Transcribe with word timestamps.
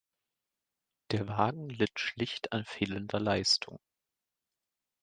Der 1.11 1.27
Wagen 1.27 1.69
litt 1.69 1.99
schlicht 1.99 2.53
an 2.53 2.65
fehlender 2.65 3.19
Leistung. 3.19 3.77